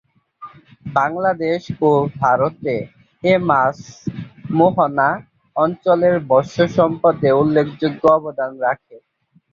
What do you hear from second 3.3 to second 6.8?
এ মাছ মোহনা অঞ্চলের মৎস্য